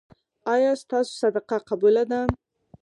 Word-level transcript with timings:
ایا 0.53 0.71
ستاسو 0.83 1.11
صدقه 1.21 1.57
قبوله 1.69 2.03
ده؟ 2.11 2.21